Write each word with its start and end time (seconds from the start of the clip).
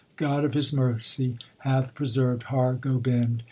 God 0.15 0.43
of 0.45 0.55
His 0.55 0.73
mercy 0.73 1.37
hath 1.59 1.93
preserved 1.93 2.41
Har 2.49 2.73
Gobind. 2.73 3.39